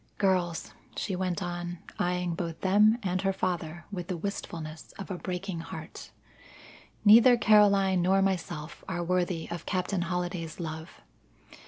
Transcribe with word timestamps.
Girls," 0.17 0.73
she 0.97 1.15
went 1.15 1.43
on, 1.43 1.77
eyeing 1.99 2.33
both 2.33 2.61
them 2.61 2.97
and 3.03 3.21
her 3.21 3.31
father 3.31 3.85
with 3.91 4.07
the 4.07 4.17
wistfulness 4.17 4.93
of 4.97 5.11
a 5.11 5.17
breaking 5.19 5.59
heart, 5.59 6.09
"neither 7.05 7.37
Caroline 7.37 8.01
nor 8.01 8.19
myself 8.23 8.83
are 8.89 9.03
worthy 9.03 9.47
of 9.51 9.67
Captain 9.67 10.01
Holliday's 10.01 10.59
love. 10.59 11.01